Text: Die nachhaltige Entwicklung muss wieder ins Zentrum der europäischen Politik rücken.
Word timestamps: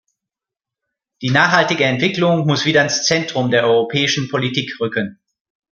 Die 1.21 1.29
nachhaltige 1.29 1.83
Entwicklung 1.83 2.47
muss 2.47 2.65
wieder 2.65 2.81
ins 2.81 3.03
Zentrum 3.05 3.51
der 3.51 3.65
europäischen 3.67 4.29
Politik 4.29 4.79
rücken. 4.79 5.19